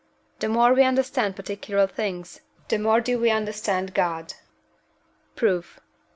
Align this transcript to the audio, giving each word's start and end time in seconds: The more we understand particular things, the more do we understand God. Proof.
The 0.39 0.49
more 0.49 0.73
we 0.73 0.81
understand 0.81 1.35
particular 1.35 1.85
things, 1.85 2.41
the 2.69 2.79
more 2.79 3.01
do 3.01 3.19
we 3.19 3.29
understand 3.29 3.93
God. 3.93 4.33
Proof. 5.35 5.79